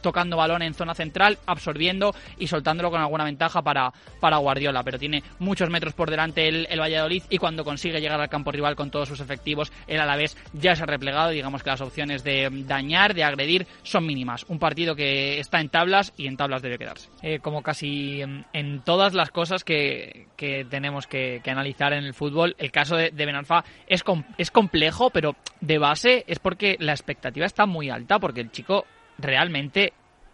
tocando 0.00 0.36
balón 0.36 0.62
en 0.62 0.74
zona 0.74 0.94
central, 0.94 1.38
absorbiendo 1.46 2.14
y 2.38 2.46
soltándolo 2.46 2.90
con 2.90 3.00
alguna 3.00 3.24
ventaja 3.24 3.62
para, 3.62 3.92
para 4.20 4.38
Guardiola. 4.38 4.82
Pero 4.82 4.98
tiene 4.98 5.22
muchos 5.38 5.70
metros 5.70 5.94
por 5.94 6.10
delante 6.10 6.48
el, 6.48 6.66
el, 6.70 6.80
Valladolid 6.80 7.22
y 7.28 7.38
cuando 7.38 7.64
consigue 7.64 8.00
llegar 8.00 8.20
al 8.20 8.28
campo 8.28 8.52
rival 8.52 8.76
con 8.76 8.90
todos 8.90 9.08
sus 9.08 9.20
efectivos, 9.20 9.72
el 9.86 10.00
Alavés 10.00 10.36
ya 10.52 10.74
se 10.74 10.82
ha 10.82 10.86
replegado. 10.86 11.30
Digamos 11.30 11.62
que 11.62 11.70
las 11.70 11.80
opciones 11.80 12.24
de 12.24 12.48
dañar, 12.66 13.14
de 13.14 13.24
agredir, 13.24 13.66
son 13.82 14.06
mínimas. 14.06 14.44
Un 14.48 14.58
partido 14.58 14.94
que 14.94 15.38
está 15.38 15.60
en 15.60 15.68
tablas 15.68 16.12
y 16.16 16.26
en 16.26 16.36
tablas 16.36 16.62
debe 16.62 16.78
quedarse. 16.78 17.08
Eh, 17.22 17.40
como 17.40 17.62
casi 17.62 18.22
en, 18.22 18.80
todas 18.84 19.14
las 19.14 19.30
cosas 19.30 19.64
que, 19.64 20.26
que 20.36 20.64
tenemos 20.64 21.06
que, 21.06 21.40
que, 21.42 21.50
analizar 21.50 21.92
en 21.92 22.04
el 22.04 22.14
fútbol, 22.14 22.56
el 22.58 22.70
caso 22.70 22.96
de, 22.96 23.10
de 23.10 23.26
Benalfa 23.26 23.64
es, 23.86 24.02
com 24.02 24.24
es 24.38 24.50
complejo, 24.50 25.10
pero 25.10 25.36
de 25.60 25.78
base 25.78 26.24
es 26.26 26.38
porque 26.38 26.76
la 26.80 26.92
expectativa 26.92 27.46
está 27.46 27.66
muy 27.66 27.90
alta, 27.90 28.18
porque 28.18 28.40
el 28.40 28.50
chico 28.50 28.86
realmente 29.20 29.92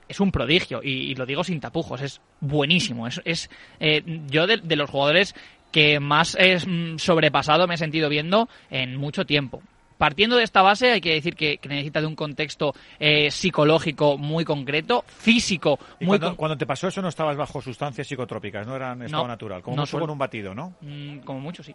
es 0.08 0.20
un 0.20 0.30
prodigio 0.30 0.80
y, 0.82 1.10
y, 1.10 1.14
lo 1.14 1.26
digo 1.26 1.44
sin 1.44 1.60
tapujos, 1.60 2.00
es 2.00 2.20
buenísimo. 2.40 3.06
Es, 3.06 3.20
es 3.24 3.50
eh, 3.80 4.02
yo 4.28 4.46
de, 4.46 4.58
de, 4.58 4.76
los 4.76 4.90
jugadores 4.90 5.34
que 5.72 6.00
más 6.00 6.36
es 6.38 6.66
mm, 6.66 6.98
sobrepasado 6.98 7.66
me 7.66 7.74
he 7.74 7.78
sentido 7.78 8.08
viendo 8.08 8.48
en 8.70 8.96
mucho 8.96 9.26
tiempo. 9.26 9.62
Partiendo 9.98 10.36
de 10.36 10.44
esta 10.44 10.60
base, 10.60 10.92
hay 10.92 11.00
que 11.00 11.14
decir 11.14 11.34
que, 11.34 11.56
que 11.56 11.70
necesita 11.70 12.02
de 12.02 12.06
un 12.06 12.14
contexto 12.14 12.74
eh, 13.00 13.30
psicológico 13.30 14.18
muy 14.18 14.44
concreto, 14.44 15.04
físico 15.06 15.78
muy 16.00 16.18
cuando, 16.18 16.26
con... 16.28 16.36
cuando, 16.36 16.58
te 16.58 16.66
pasó 16.66 16.88
eso 16.88 17.00
no 17.00 17.08
estabas 17.08 17.36
bajo 17.36 17.62
sustancias 17.62 18.06
psicotrópicas, 18.06 18.66
no 18.66 18.76
eran 18.76 19.00
estado 19.02 19.22
no, 19.22 19.28
natural, 19.28 19.62
como 19.62 19.76
no 19.76 19.82
mucho 19.82 19.98
con 19.98 20.10
un 20.10 20.18
batido, 20.18 20.54
¿no? 20.54 20.74
Mm, 20.82 21.20
como 21.20 21.40
mucho, 21.40 21.62
sí 21.62 21.74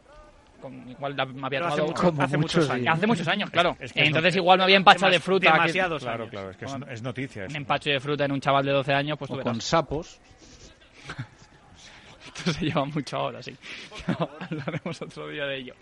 con, 0.61 0.89
igual 0.89 1.15
me 1.15 1.45
había 1.47 1.59
tomado 1.59 1.73
hace, 1.73 1.81
mucho, 1.81 2.21
hace 2.21 2.37
muchos 2.37 2.69
años. 2.69 2.95
Hace 2.95 3.07
muchos 3.07 3.27
años, 3.27 3.49
claro. 3.49 3.75
Es 3.79 3.91
que 3.91 4.05
Entonces 4.05 4.35
igual 4.35 4.59
me 4.59 4.63
había 4.65 4.77
empachado 4.77 5.11
de 5.11 5.19
fruta. 5.19 5.51
Demasiados 5.51 6.01
claro, 6.01 6.29
claro, 6.29 6.51
es 6.51 6.57
que 6.57 6.65
es, 6.65 6.75
es 6.89 7.01
noticia. 7.01 7.45
Un 7.49 7.55
empacho 7.55 7.89
de 7.89 7.99
fruta 7.99 8.25
en 8.25 8.31
un 8.31 8.39
chaval 8.39 8.65
de 8.65 8.71
12 8.71 8.93
años, 8.93 9.17
pues 9.17 9.31
o 9.31 9.39
con 9.41 9.59
sapos. 9.59 10.19
Esto 12.36 12.54
se 12.54 12.66
lleva 12.66 12.86
mucho 12.86 13.18
ahora, 13.18 13.42
sí. 13.44 13.56
Hablaremos 14.50 15.01
otro 15.01 15.28
día 15.28 15.45
de 15.45 15.57
ello. 15.57 15.74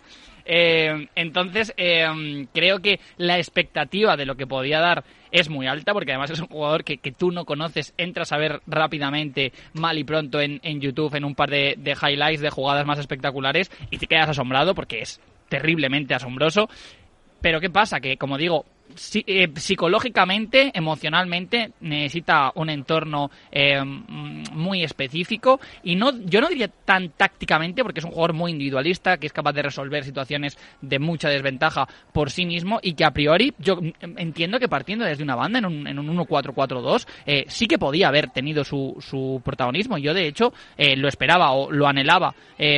Eh, 0.44 1.08
entonces, 1.14 1.72
eh, 1.76 2.46
creo 2.52 2.80
que 2.80 3.00
la 3.18 3.38
expectativa 3.38 4.16
de 4.16 4.26
lo 4.26 4.36
que 4.36 4.46
podía 4.46 4.80
dar 4.80 5.04
es 5.30 5.48
muy 5.48 5.66
alta, 5.66 5.92
porque 5.92 6.12
además 6.12 6.30
es 6.30 6.40
un 6.40 6.48
jugador 6.48 6.82
que, 6.82 6.98
que 6.98 7.12
tú 7.12 7.30
no 7.30 7.44
conoces, 7.44 7.94
entras 7.96 8.32
a 8.32 8.38
ver 8.38 8.60
rápidamente, 8.66 9.52
mal 9.74 9.96
y 9.98 10.04
pronto 10.04 10.40
en, 10.40 10.60
en 10.62 10.80
YouTube, 10.80 11.14
en 11.14 11.24
un 11.24 11.34
par 11.34 11.50
de 11.50 11.96
highlights 12.02 12.40
de 12.40 12.50
jugadas 12.50 12.84
más 12.84 12.98
espectaculares, 12.98 13.70
y 13.90 13.98
te 13.98 14.06
quedas 14.06 14.30
asombrado 14.30 14.74
porque 14.74 15.00
es 15.02 15.20
terriblemente 15.48 16.14
asombroso. 16.14 16.68
Pero 17.40 17.60
¿qué 17.60 17.70
pasa? 17.70 18.00
Que, 18.00 18.16
como 18.16 18.36
digo, 18.36 18.64
si, 18.94 19.24
eh, 19.26 19.48
psicológicamente, 19.54 20.70
emocionalmente, 20.74 21.72
necesita 21.80 22.52
un 22.54 22.70
entorno 22.70 23.30
eh, 23.50 23.82
muy 23.82 24.82
específico 24.82 25.60
y 25.82 25.96
no, 25.96 26.16
yo 26.24 26.40
no 26.40 26.48
diría 26.48 26.68
tan 26.68 27.10
tácticamente, 27.10 27.82
porque 27.82 28.00
es 28.00 28.04
un 28.04 28.12
jugador 28.12 28.34
muy 28.34 28.52
individualista, 28.52 29.16
que 29.16 29.26
es 29.26 29.32
capaz 29.32 29.52
de 29.52 29.62
resolver 29.62 30.04
situaciones 30.04 30.58
de 30.80 30.98
mucha 30.98 31.28
desventaja 31.28 31.86
por 32.12 32.30
sí 32.30 32.46
mismo 32.46 32.78
y 32.82 32.94
que 32.94 33.04
a 33.04 33.10
priori 33.10 33.54
yo 33.58 33.78
entiendo 34.00 34.58
que 34.58 34.68
partiendo 34.68 35.04
desde 35.04 35.22
una 35.22 35.36
banda 35.36 35.58
en 35.58 35.66
un, 35.66 35.86
en 35.86 35.98
un 35.98 36.16
1-4-4-2 36.18 37.06
eh, 37.26 37.44
sí 37.48 37.66
que 37.66 37.78
podía 37.78 38.08
haber 38.08 38.30
tenido 38.30 38.64
su, 38.64 38.96
su 39.00 39.40
protagonismo. 39.44 39.98
Yo, 39.98 40.14
de 40.14 40.26
hecho, 40.26 40.52
eh, 40.76 40.96
lo 40.96 41.08
esperaba 41.08 41.52
o 41.52 41.70
lo 41.70 41.86
anhelaba, 41.86 42.34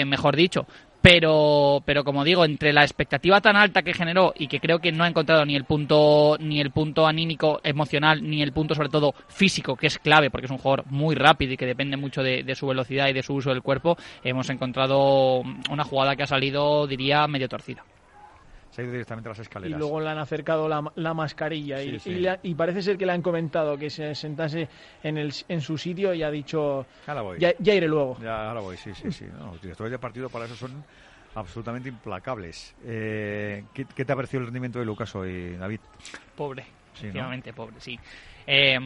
mejor 0.07 0.37
dicho, 0.37 0.66
pero 1.02 1.82
pero 1.85 2.04
como 2.04 2.25
digo 2.25 2.44
entre 2.44 2.73
la 2.73 2.82
expectativa 2.82 3.40
tan 3.40 3.56
alta 3.56 3.82
que 3.82 3.92
generó 3.92 4.32
y 4.37 4.47
que 4.47 4.61
creo 4.61 4.78
que 4.78 4.92
no 4.92 5.04
ha 5.04 5.09
encontrado 5.09 5.44
ni 5.44 5.56
el 5.56 5.64
punto 5.64 6.37
ni 6.40 6.61
el 6.61 6.71
punto 6.71 7.06
anímico 7.06 7.61
emocional 7.64 8.23
ni 8.23 8.40
el 8.40 8.52
punto 8.52 8.75
sobre 8.75 8.88
todo 8.88 9.14
físico 9.28 9.76
que 9.76 9.88
es 9.88 9.99
clave 9.99 10.30
porque 10.30 10.47
es 10.47 10.52
un 10.52 10.59
jugador 10.59 10.87
muy 10.87 11.16
rápido 11.16 11.52
y 11.52 11.56
que 11.56 11.66
depende 11.66 11.97
mucho 11.97 12.23
de, 12.23 12.44
de 12.44 12.54
su 12.54 12.68
velocidad 12.68 13.09
y 13.09 13.12
de 13.12 13.23
su 13.23 13.35
uso 13.35 13.50
del 13.50 13.62
cuerpo 13.62 13.97
hemos 14.23 14.49
encontrado 14.49 15.42
una 15.71 15.85
jugada 15.85 16.14
que 16.14 16.23
ha 16.23 16.26
salido 16.26 16.87
diría 16.87 17.26
medio 17.26 17.49
torcida 17.49 17.85
se 18.73 18.81
ha 18.81 18.85
ido 18.85 18.93
directamente 18.93 19.29
a 19.29 19.33
las 19.33 19.38
escaleras. 19.38 19.76
Y 19.76 19.79
luego 19.79 20.00
le 20.00 20.09
han 20.09 20.19
acercado 20.19 20.67
la, 20.67 20.83
la 20.97 21.12
mascarilla 21.12 21.79
sí, 21.79 21.91
y, 21.91 22.00
sí. 22.00 22.11
Y, 22.11 22.14
le, 22.21 22.41
y, 22.43 22.55
parece 22.55 22.83
ser 22.83 22.97
que 22.97 23.05
le 23.05 23.12
han 23.12 23.21
comentado 23.21 23.76
que 23.76 23.91
se 23.91 24.14
sentase 24.14 24.69
en, 25.02 25.19
el, 25.19 25.33
en 25.49 25.61
su 25.61 25.76
sitio 25.76 26.14
y 26.14 26.23
ha 26.23 26.31
dicho, 26.31 26.87
ya, 27.38 27.55
ya, 27.59 27.75
iré 27.75 27.87
luego. 27.87 28.17
Ya, 28.23 28.49
ahora 28.49 28.61
voy, 28.61 28.79
sí, 28.79 28.93
sí, 28.95 29.12
sí. 29.12 29.26
No, 29.38 29.52
los 29.52 29.61
directores 29.61 29.91
de 29.91 29.99
partido 29.99 30.31
para 30.31 30.47
eso 30.47 30.57
son 30.57 30.83
absolutamente 31.35 31.91
implacables. 31.91 32.75
Eh, 32.83 33.64
¿qué, 33.75 33.85
¿qué, 33.85 34.05
te 34.07 34.12
ha 34.12 34.17
parecido 34.17 34.41
el 34.41 34.47
rendimiento 34.47 34.79
de 34.79 34.87
Lucas 34.87 35.14
hoy, 35.14 35.55
David? 35.57 35.81
Pobre, 36.35 36.64
pobre, 37.52 37.76
sí. 37.78 37.99
Eh, 38.46 38.78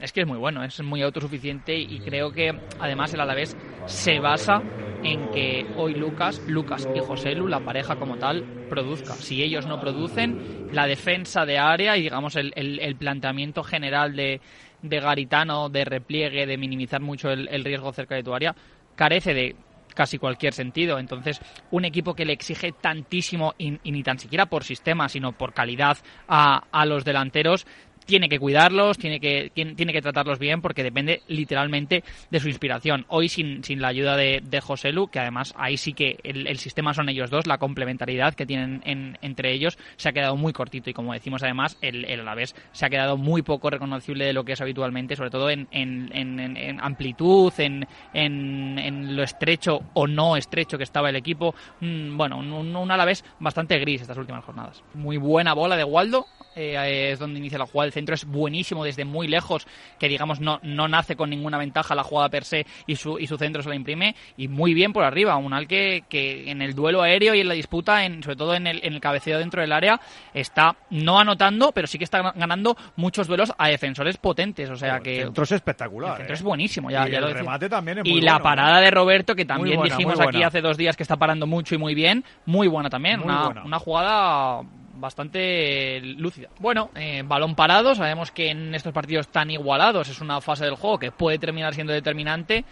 es 0.00 0.12
que 0.12 0.22
es 0.22 0.26
muy 0.26 0.38
bueno, 0.38 0.64
es 0.64 0.82
muy 0.82 1.02
autosuficiente 1.02 1.76
y 1.76 2.00
creo 2.00 2.32
que 2.32 2.52
además 2.80 3.14
el 3.14 3.20
Alavés 3.20 3.56
se 3.86 4.18
basa 4.18 4.60
en 5.04 5.28
que 5.30 5.66
hoy 5.76 5.94
Lucas, 5.94 6.42
Lucas 6.48 6.88
y 6.94 6.98
José 6.98 7.34
Lu, 7.34 7.46
la 7.46 7.60
pareja 7.60 7.96
como 7.96 8.16
tal, 8.16 8.44
produzca. 8.68 9.14
Si 9.14 9.42
ellos 9.42 9.66
no 9.66 9.78
producen, 9.78 10.68
la 10.72 10.86
defensa 10.86 11.46
de 11.46 11.58
área 11.58 11.96
y 11.96 12.02
digamos 12.02 12.34
el, 12.36 12.52
el, 12.56 12.96
planteamiento 12.96 13.62
general 13.62 14.16
de, 14.16 14.40
de, 14.82 15.00
Garitano, 15.00 15.68
de 15.68 15.84
repliegue, 15.84 16.46
de 16.46 16.56
minimizar 16.56 17.00
mucho 17.00 17.30
el 17.30 17.64
riesgo 17.64 17.92
cerca 17.92 18.14
de 18.14 18.22
tu 18.22 18.34
área, 18.34 18.54
carece 18.96 19.34
de 19.34 19.56
casi 19.94 20.18
cualquier 20.18 20.52
sentido. 20.52 20.98
Entonces, 20.98 21.40
un 21.70 21.84
equipo 21.84 22.14
que 22.14 22.24
le 22.24 22.32
exige 22.32 22.72
tantísimo, 22.72 23.54
y, 23.58 23.78
ni 23.84 24.02
tan 24.02 24.18
siquiera 24.18 24.46
por 24.46 24.64
sistema, 24.64 25.08
sino 25.08 25.32
por 25.32 25.54
calidad 25.54 25.96
a, 26.28 26.64
a 26.70 26.84
los 26.84 27.04
delanteros, 27.04 27.66
tiene 28.04 28.28
que 28.28 28.38
cuidarlos, 28.38 28.98
tiene 28.98 29.20
que, 29.20 29.50
tiene, 29.54 29.92
que 29.92 30.02
tratarlos 30.02 30.38
bien 30.38 30.60
porque 30.60 30.82
depende 30.82 31.22
literalmente 31.28 32.04
de 32.30 32.40
su 32.40 32.48
inspiración. 32.48 33.06
Hoy 33.08 33.28
sin, 33.28 33.64
sin 33.64 33.80
la 33.80 33.88
ayuda 33.88 34.16
de, 34.16 34.42
de 34.42 34.60
José 34.60 34.92
Lu, 34.92 35.08
que 35.08 35.20
además 35.20 35.54
ahí 35.56 35.76
sí 35.76 35.92
que 35.92 36.18
el, 36.22 36.58
sistema 36.58 36.94
son 36.94 37.08
ellos 37.08 37.30
dos, 37.30 37.46
la 37.46 37.58
complementariedad 37.58 38.34
que 38.34 38.46
tienen 38.46 38.82
entre 38.84 39.52
ellos 39.52 39.78
se 39.96 40.08
ha 40.08 40.12
quedado 40.12 40.36
muy 40.36 40.52
cortito 40.52 40.90
y 40.90 40.94
como 40.94 41.12
decimos 41.12 41.42
además, 41.42 41.76
el, 41.80 42.04
el 42.04 42.20
Alavés 42.20 42.54
se 42.72 42.86
ha 42.86 42.90
quedado 42.90 43.16
muy 43.16 43.42
poco 43.42 43.70
reconocible 43.70 44.24
de 44.24 44.32
lo 44.32 44.44
que 44.44 44.52
es 44.52 44.60
habitualmente, 44.60 45.16
sobre 45.16 45.30
todo 45.30 45.50
en, 45.50 45.68
en, 45.70 46.10
en 46.12 46.80
amplitud, 46.80 47.52
en, 47.58 47.86
en, 48.12 49.16
lo 49.16 49.22
estrecho 49.22 49.80
o 49.94 50.06
no 50.06 50.36
estrecho 50.36 50.78
que 50.78 50.84
estaba 50.84 51.10
el 51.10 51.16
equipo. 51.16 51.54
Mm, 51.80 52.16
bueno, 52.16 52.38
un, 52.38 52.74
un 52.74 52.90
Alavés 52.90 53.24
bastante 53.40 53.78
gris 53.78 54.02
estas 54.02 54.18
últimas 54.18 54.44
jornadas. 54.44 54.82
Muy 54.94 55.16
buena 55.16 55.54
bola 55.54 55.76
de 55.76 55.84
Waldo, 55.84 56.26
eh, 56.56 57.10
es 57.12 57.18
donde 57.18 57.38
inicia 57.38 57.58
la 57.58 57.66
jugada. 57.66 57.88
Centro 57.94 58.14
es 58.14 58.24
buenísimo 58.26 58.84
desde 58.84 59.04
muy 59.04 59.28
lejos, 59.28 59.66
que 59.98 60.08
digamos 60.08 60.40
no, 60.40 60.60
no 60.62 60.88
nace 60.88 61.16
con 61.16 61.30
ninguna 61.30 61.58
ventaja 61.58 61.94
la 61.94 62.02
jugada 62.02 62.28
per 62.28 62.44
se 62.44 62.66
y 62.86 62.96
su, 62.96 63.18
y 63.18 63.26
su 63.26 63.38
centro 63.38 63.62
se 63.62 63.68
la 63.68 63.74
imprime. 63.74 64.14
Y 64.36 64.48
muy 64.48 64.74
bien 64.74 64.92
por 64.92 65.04
arriba. 65.04 65.36
Un 65.36 65.54
al 65.54 65.66
que, 65.66 66.04
que 66.08 66.50
en 66.50 66.60
el 66.60 66.74
duelo 66.74 67.02
aéreo 67.02 67.34
y 67.34 67.40
en 67.40 67.48
la 67.48 67.54
disputa, 67.54 68.04
en, 68.04 68.22
sobre 68.22 68.36
todo 68.36 68.54
en 68.54 68.66
el, 68.66 68.80
en 68.84 68.94
el 68.94 69.00
cabeceo 69.00 69.38
dentro 69.38 69.60
del 69.60 69.72
área, 69.72 70.00
está 70.32 70.76
no 70.90 71.18
anotando, 71.18 71.72
pero 71.72 71.86
sí 71.86 71.98
que 71.98 72.04
está 72.04 72.32
ganando 72.32 72.76
muchos 72.96 73.26
duelos 73.26 73.52
a 73.56 73.68
defensores 73.68 74.16
potentes. 74.16 74.68
O 74.70 74.76
sea 74.76 75.00
que. 75.00 75.18
El 75.18 75.24
centro 75.26 75.44
es 75.44 75.52
espectacular. 75.52 76.12
El 76.12 76.16
centro 76.18 76.34
es 76.34 76.40
¿eh? 76.40 76.44
buenísimo. 76.44 76.90
Ya, 76.90 77.08
y 77.08 77.14
el 77.14 77.32
remate 77.32 77.68
también 77.68 77.98
es 77.98 78.04
muy 78.04 78.18
Y 78.18 78.20
la 78.20 78.40
parada 78.40 78.80
de 78.80 78.90
Roberto, 78.90 79.34
que 79.34 79.44
también 79.44 79.80
dijimos 79.82 80.20
aquí 80.20 80.42
hace 80.42 80.60
dos 80.60 80.76
días 80.76 80.96
que 80.96 81.02
está 81.02 81.16
parando 81.16 81.46
mucho 81.46 81.74
y 81.74 81.78
muy 81.78 81.94
bien, 81.94 82.24
muy 82.46 82.68
buena 82.68 82.90
también. 82.90 83.20
una, 83.20 83.48
una 83.64 83.78
jugada 83.78 84.62
bastante 84.96 86.00
lúcida. 86.00 86.48
Bueno, 86.58 86.90
eh, 86.94 87.22
balón 87.24 87.54
parado, 87.54 87.94
sabemos 87.94 88.30
que 88.30 88.50
en 88.50 88.74
estos 88.74 88.92
partidos 88.92 89.28
tan 89.28 89.50
igualados 89.50 90.08
es 90.08 90.20
una 90.20 90.40
fase 90.40 90.64
del 90.64 90.76
juego 90.76 90.98
que 90.98 91.12
puede 91.12 91.38
terminar 91.38 91.74
siendo 91.74 91.92
determinante, 91.92 92.64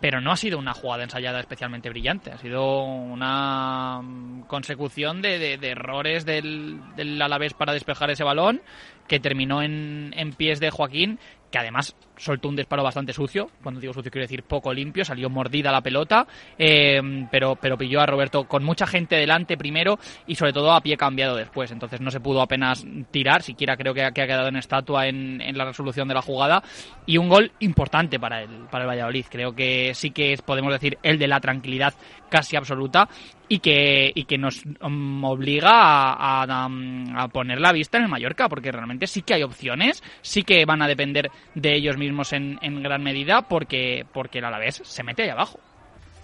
pero 0.00 0.20
no 0.20 0.30
ha 0.30 0.36
sido 0.36 0.58
una 0.58 0.74
jugada 0.74 1.02
ensayada 1.02 1.40
especialmente 1.40 1.88
brillante, 1.90 2.30
ha 2.30 2.38
sido 2.38 2.84
una 2.84 4.00
mm, 4.02 4.42
consecución 4.42 5.22
de, 5.22 5.54
errores 5.54 6.24
del, 6.24 6.80
del 6.94 7.20
Alavés 7.20 7.54
para 7.54 7.72
despejar 7.72 8.10
ese 8.10 8.24
balón 8.24 8.62
que 9.08 9.18
terminó 9.18 9.62
en, 9.62 10.12
en 10.16 10.32
pies 10.34 10.60
de 10.60 10.70
Joaquín 10.70 11.18
que 11.50 11.58
además 11.58 11.94
soltó 12.16 12.48
un 12.48 12.56
disparo 12.56 12.82
bastante 12.82 13.12
sucio, 13.12 13.50
cuando 13.62 13.80
digo 13.80 13.94
sucio 13.94 14.10
quiero 14.10 14.24
decir 14.24 14.42
poco 14.42 14.72
limpio, 14.72 15.04
salió 15.04 15.30
mordida 15.30 15.70
la 15.70 15.80
pelota, 15.80 16.26
eh, 16.58 17.00
pero, 17.30 17.56
pero 17.56 17.78
pilló 17.78 18.00
a 18.00 18.06
Roberto 18.06 18.44
con 18.44 18.64
mucha 18.64 18.86
gente 18.86 19.16
delante 19.16 19.56
primero 19.56 19.98
y 20.26 20.34
sobre 20.34 20.52
todo 20.52 20.72
a 20.72 20.80
pie 20.80 20.96
cambiado 20.96 21.36
después, 21.36 21.70
entonces 21.70 22.00
no 22.00 22.10
se 22.10 22.20
pudo 22.20 22.42
apenas 22.42 22.84
tirar, 23.10 23.42
siquiera 23.42 23.76
creo 23.76 23.94
que 23.94 24.02
ha, 24.02 24.12
quedado 24.12 24.48
en 24.48 24.56
estatua 24.56 25.06
en, 25.06 25.40
en, 25.40 25.56
la 25.56 25.64
resolución 25.64 26.08
de 26.08 26.14
la 26.14 26.22
jugada. 26.22 26.62
Y 27.06 27.18
un 27.18 27.28
gol 27.28 27.52
importante 27.60 28.18
para 28.18 28.42
el, 28.42 28.66
para 28.70 28.84
el 28.84 28.90
Valladolid, 28.90 29.26
creo 29.30 29.54
que 29.54 29.92
sí 29.94 30.10
que 30.10 30.32
es, 30.32 30.42
podemos 30.42 30.72
decir, 30.72 30.98
el 31.02 31.18
de 31.18 31.28
la 31.28 31.40
tranquilidad 31.40 31.94
casi 32.28 32.56
absoluta 32.56 33.08
y 33.48 33.60
que, 33.60 34.12
y 34.14 34.24
que 34.24 34.38
nos 34.38 34.62
um, 34.80 35.24
obliga 35.24 35.70
a, 35.70 36.42
a, 36.42 37.28
poner 37.28 37.60
la 37.60 37.72
vista 37.72 37.98
en 37.98 38.04
el 38.04 38.10
Mallorca, 38.10 38.48
porque 38.48 38.70
realmente 38.70 39.06
sí 39.06 39.22
que 39.22 39.34
hay 39.34 39.42
opciones, 39.42 40.02
sí 40.20 40.42
que 40.42 40.64
van 40.64 40.82
a 40.82 40.88
depender 40.88 41.30
de 41.54 41.74
ellos 41.74 41.96
mismos 41.96 42.32
en, 42.32 42.58
en 42.62 42.82
gran 42.82 43.02
medida, 43.02 43.42
porque, 43.42 44.04
porque 44.12 44.38
el 44.38 44.44
Alavés 44.44 44.82
se 44.84 45.02
mete 45.02 45.22
ahí 45.22 45.30
abajo. 45.30 45.58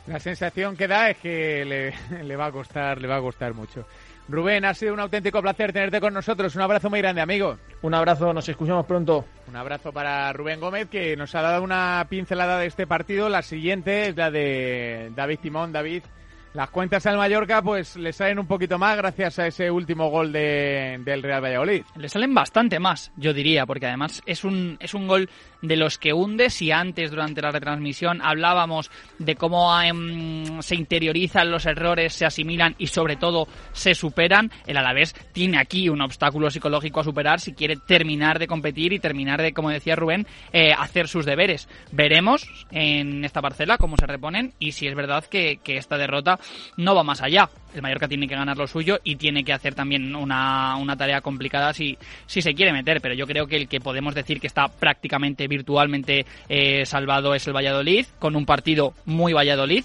La 0.07 0.21
sensación 0.21 0.77
que 0.77 0.87
da 0.87 1.11
es 1.11 1.17
que 1.17 1.65
le, 1.65 1.95
le, 2.25 2.37
va 2.37 2.47
a 2.47 2.53
costar, 2.53 3.01
le 3.01 3.09
va 3.09 3.17
a 3.17 3.21
costar 3.21 3.55
mucho. 3.55 3.87
Rubén, 4.27 4.65
ha 4.65 4.73
sido 4.73 4.95
un 4.95 5.01
auténtico 5.01 5.43
placer 5.43 5.73
tenerte 5.73 6.01
con 6.01 6.15
nosotros. 6.15 6.55
Un 6.57 6.63
abrazo 6.63 6.89
muy 6.89 7.01
grande, 7.01 7.21
amigo. 7.21 7.59
Un 7.83 7.95
abrazo, 7.95 8.33
nos 8.33 8.49
escuchamos 8.49 8.87
pronto. 8.87 9.27
Un 9.49 9.57
abrazo 9.57 9.93
para 9.93 10.33
Rubén 10.33 10.61
Gómez, 10.61 10.89
que 10.89 11.15
nos 11.15 11.35
ha 11.35 11.43
dado 11.43 11.63
una 11.63 12.07
pincelada 12.09 12.59
de 12.59 12.67
este 12.67 12.87
partido. 12.87 13.29
La 13.29 13.43
siguiente 13.43 14.09
es 14.09 14.17
la 14.17 14.31
de 14.31 15.13
David 15.15 15.41
Timón. 15.43 15.73
David, 15.73 16.05
las 16.55 16.71
cuentas 16.71 17.05
al 17.07 17.17
Mallorca 17.17 17.61
pues 17.63 17.97
le 17.97 18.13
salen 18.13 18.39
un 18.39 18.47
poquito 18.47 18.79
más 18.79 18.97
gracias 18.97 19.41
a 19.41 19.47
ese 19.49 19.73
último 19.73 20.09
gol 20.09 20.33
de, 20.33 21.01
del 21.05 21.21
Real 21.21 21.43
Valladolid. 21.43 21.83
Le 21.97 22.09
salen 22.09 22.33
bastante 22.33 22.79
más, 22.79 23.11
yo 23.17 23.35
diría, 23.35 23.67
porque 23.67 23.87
además 23.87 24.23
es 24.25 24.45
un, 24.45 24.77
es 24.79 24.95
un 24.95 25.09
gol 25.09 25.29
de 25.63 25.77
los 25.77 25.99
que 25.99 26.13
hunde. 26.13 26.51
Si 26.51 26.71
antes, 26.71 27.11
durante 27.11 27.43
la 27.43 27.51
retransmisión, 27.51 28.21
hablábamos 28.23 28.93
de 29.19 29.35
cómo 29.35 29.81
em, 29.83 30.63
se 30.63 30.77
interiorizan 30.77 31.51
los 31.51 31.67
errores, 31.67 32.15
se 32.15 32.25
asimilan 32.25 32.77
y 32.79 32.87
sobre 32.87 33.17
todo 33.17 33.49
se 33.73 33.95
superan, 33.97 34.53
el 34.67 34.77
Alavés 34.77 35.15
tiene 35.33 35.59
aquí 35.59 35.89
un 35.89 36.03
obstáculo 36.03 36.51
psicológico 36.51 37.01
a 37.01 37.05
superar 37.05 37.41
si 37.41 37.55
quiere 37.55 37.77
terminar 37.77 38.39
de 38.39 38.47
competir 38.47 38.93
y 38.93 39.01
terminar 39.01 39.43
de, 39.43 39.53
como 39.53 39.71
decía 39.71 39.97
Rubén, 39.97 40.25
eh, 40.53 40.73
hacer 40.73 41.09
sus 41.09 41.27
deberes. 41.27 41.69
Veremos 41.91 42.47
en 42.71 43.25
esta 43.25 43.43
parcela 43.43 43.77
cómo 43.77 43.97
se 43.97 44.07
reponen 44.07 44.53
y 44.61 44.71
si 44.71 44.87
es 44.87 44.95
verdad 44.95 45.25
que, 45.25 45.57
que 45.57 45.79
esta 45.79 45.99
derrota 45.99 46.39
no 46.77 46.95
va 46.95 47.03
más 47.03 47.23
allá. 47.23 47.49
El 47.75 47.83
Mallorca 47.83 48.07
tiene 48.07 48.29
que 48.29 48.37
ganar 48.37 48.57
lo 48.57 48.67
suyo 48.67 48.99
y 49.03 49.17
tiene 49.17 49.43
que 49.43 49.53
hacer 49.53 49.75
también 49.75 50.15
una, 50.15 50.77
una 50.77 50.97
tarea 50.97 51.21
complicada 51.21 51.73
si, 51.73 51.99
si 52.27 52.41
se 52.41 52.55
quiere 52.55 52.73
meter, 52.73 53.01
pero 53.01 53.15
yo 53.15 53.27
creo 53.27 53.47
que 53.47 53.57
el 53.57 53.69
que 53.69 53.81
podemos 53.81 54.15
decir 54.15 54.41
que 54.41 54.47
está 54.47 54.69
prácticamente 54.69 55.49
virtualmente 55.49 56.25
eh, 56.49 56.87
salvado 56.87 57.35
es 57.35 57.47
el 57.47 57.53
Valladolid, 57.53 58.07
con 58.19 58.37
un 58.37 58.47
partido 58.47 58.95
muy 59.07 59.33
Valladolid 59.33 59.85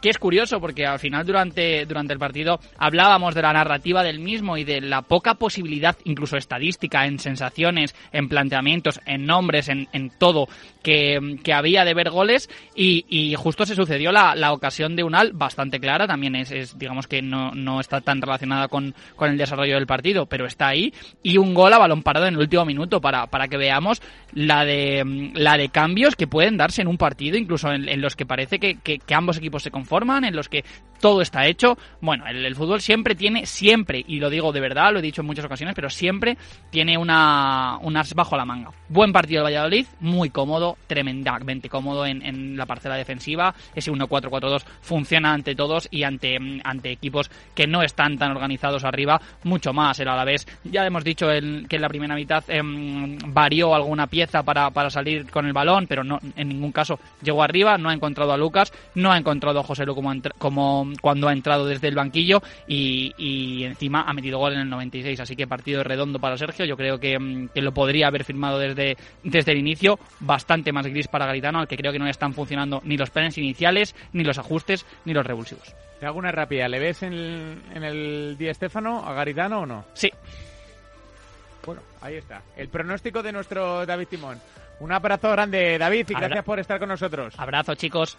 que 0.00 0.10
es 0.10 0.18
curioso 0.18 0.60
porque 0.60 0.86
al 0.86 0.98
final 0.98 1.26
durante, 1.26 1.86
durante 1.86 2.12
el 2.12 2.18
partido 2.18 2.60
hablábamos 2.78 3.34
de 3.34 3.42
la 3.42 3.52
narrativa 3.52 4.02
del 4.02 4.20
mismo 4.20 4.56
y 4.56 4.64
de 4.64 4.80
la 4.80 5.02
poca 5.02 5.34
posibilidad, 5.34 5.96
incluso 6.04 6.36
estadística, 6.36 7.06
en 7.06 7.18
sensaciones, 7.18 7.94
en 8.12 8.28
planteamientos, 8.28 9.00
en 9.06 9.26
nombres, 9.26 9.68
en, 9.68 9.88
en 9.92 10.10
todo, 10.10 10.48
que, 10.82 11.38
que, 11.42 11.52
había 11.52 11.84
de 11.84 11.94
ver 11.94 12.10
goles. 12.10 12.48
Y, 12.74 13.04
y 13.08 13.34
justo 13.34 13.66
se 13.66 13.74
sucedió 13.74 14.12
la, 14.12 14.34
la, 14.34 14.52
ocasión 14.52 14.96
de 14.96 15.04
Unal 15.04 15.32
bastante 15.32 15.80
clara, 15.80 16.06
también 16.06 16.34
es, 16.36 16.50
es 16.50 16.78
digamos 16.78 17.06
que 17.06 17.22
no, 17.22 17.52
no, 17.52 17.80
está 17.80 18.00
tan 18.00 18.20
relacionada 18.20 18.68
con, 18.68 18.94
con, 19.16 19.30
el 19.30 19.38
desarrollo 19.38 19.74
del 19.74 19.86
partido, 19.86 20.26
pero 20.26 20.46
está 20.46 20.68
ahí. 20.68 20.92
Y 21.22 21.38
un 21.38 21.54
gol 21.54 21.72
a 21.72 21.78
balón 21.78 22.02
parado 22.02 22.26
en 22.26 22.34
el 22.34 22.40
último 22.40 22.64
minuto 22.64 23.00
para, 23.00 23.26
para 23.26 23.48
que 23.48 23.56
veamos 23.56 24.00
la 24.32 24.64
de, 24.64 25.30
la 25.34 25.56
de 25.56 25.68
cambios 25.68 26.16
que 26.16 26.26
pueden 26.26 26.56
darse 26.56 26.82
en 26.82 26.88
un 26.88 26.98
partido, 26.98 27.36
incluso 27.36 27.72
en, 27.72 27.88
en 27.88 28.00
los 28.00 28.16
que 28.16 28.26
parece 28.26 28.58
que, 28.58 28.78
que, 28.78 28.98
que 28.98 29.14
ambos 29.14 29.38
equipos 29.38 29.62
se 29.62 29.70
conforman, 29.88 30.24
en 30.24 30.36
los 30.36 30.48
que 30.48 30.64
todo 31.00 31.22
está 31.22 31.46
hecho. 31.46 31.78
Bueno, 32.00 32.26
el, 32.26 32.54
fútbol 32.54 32.80
siempre 32.80 33.14
tiene, 33.14 33.46
siempre, 33.46 34.04
y 34.06 34.18
lo 34.18 34.30
digo 34.30 34.52
de 34.52 34.60
verdad, 34.60 34.92
lo 34.92 34.98
he 34.98 35.02
dicho 35.02 35.22
en 35.22 35.26
muchas 35.26 35.44
ocasiones, 35.44 35.74
pero 35.74 35.90
siempre 35.90 36.36
tiene 36.70 36.98
una, 36.98 37.78
bajo 38.14 38.36
la 38.36 38.44
manga. 38.44 38.70
Buen 38.88 39.12
partido 39.12 39.40
de 39.40 39.44
Valladolid, 39.44 39.86
muy 40.00 40.30
cómodo, 40.30 40.76
tremendamente 40.86 41.68
cómodo 41.68 42.06
en, 42.06 42.56
la 42.56 42.66
parcela 42.66 42.96
defensiva. 42.96 43.54
Ese 43.74 43.92
1-4-4-2 43.92 44.64
funciona 44.80 45.32
ante 45.32 45.54
todos 45.54 45.88
y 45.90 46.02
ante, 46.02 46.38
ante 46.64 46.90
equipos 46.90 47.30
que 47.54 47.66
no 47.66 47.82
están 47.82 48.18
tan 48.18 48.32
organizados 48.32 48.84
arriba, 48.84 49.20
mucho 49.44 49.72
más 49.72 49.98
el 50.00 50.08
Alavés. 50.08 50.46
Ya 50.64 50.84
hemos 50.84 51.04
dicho 51.04 51.30
el, 51.30 51.66
que 51.68 51.76
en 51.76 51.82
la 51.82 51.88
primera 51.88 52.14
mitad 52.14 52.42
em, 52.48 53.16
varió 53.26 53.74
alguna 53.74 54.06
pieza 54.06 54.42
para, 54.42 54.70
para 54.70 54.90
salir 54.90 55.30
con 55.30 55.46
el 55.46 55.52
balón, 55.52 55.86
pero 55.86 56.02
no 56.02 56.18
en 56.36 56.48
ningún 56.48 56.72
caso 56.72 56.98
llegó 57.22 57.42
arriba, 57.42 57.78
no 57.78 57.90
ha 57.90 57.94
encontrado 57.94 58.32
a 58.32 58.36
Lucas, 58.36 58.72
no 58.94 59.12
ha 59.12 59.18
encontrado 59.18 59.60
a 59.60 59.64
José 59.64 59.77
Lu 59.84 59.94
como, 59.94 60.12
como 60.38 60.92
cuando 61.00 61.28
ha 61.28 61.32
entrado 61.32 61.66
desde 61.66 61.88
el 61.88 61.94
banquillo 61.94 62.42
y, 62.66 63.64
encima 63.64 64.02
ha 64.02 64.12
metido 64.12 64.38
gol 64.38 64.54
en 64.54 64.60
el 64.60 64.70
96. 64.70 65.20
Así 65.20 65.36
que 65.36 65.46
partido 65.46 65.82
redondo 65.82 66.18
para 66.18 66.36
Sergio. 66.36 66.64
Yo 66.64 66.76
creo 66.76 66.96
mm, 66.96 67.48
que, 67.48 67.62
lo 67.62 67.72
podría 67.72 68.08
haber 68.08 68.24
firmado 68.24 68.58
desde, 68.58 68.96
desde 69.22 69.52
el 69.52 69.58
inicio. 69.58 69.98
Bastante 70.20 70.72
más 70.72 70.86
gris 70.86 71.08
para 71.08 71.26
Garitano, 71.26 71.60
al 71.60 71.68
que 71.68 71.76
creo 71.76 71.92
que 71.92 71.98
no 71.98 72.04
le 72.04 72.10
están 72.10 72.34
funcionando 72.34 72.80
ni 72.84 72.96
los 72.96 73.10
planes 73.10 73.38
iniciales, 73.38 73.94
ni 74.12 74.24
los 74.24 74.38
ajustes, 74.38 74.86
ni 75.04 75.12
los 75.12 75.26
revulsivos. 75.26 75.74
Te 76.00 76.06
hago 76.06 76.18
una 76.18 76.32
rápida. 76.32 76.68
¿Le 76.68 76.78
ves 76.78 77.02
en 77.02 77.12
el, 77.12 77.62
en 77.74 77.84
el 77.84 78.36
Di 78.38 78.48
Estefano 78.48 79.04
a 79.04 79.12
Garitano 79.14 79.60
o 79.60 79.66
no? 79.66 79.84
Sí. 79.94 80.10
Bueno, 81.64 81.82
ahí 82.00 82.16
está. 82.16 82.42
El 82.56 82.68
pronóstico 82.68 83.22
de 83.22 83.32
nuestro 83.32 83.84
David 83.84 84.08
Timón. 84.08 84.40
Un 84.80 84.92
abrazo 84.92 85.30
grande, 85.32 85.76
David, 85.76 86.06
y 86.08 86.14
gracias 86.14 86.44
por 86.44 86.60
estar 86.60 86.78
con 86.78 86.88
nosotros. 86.88 87.34
Abrazo, 87.36 87.74
chicos. 87.74 88.16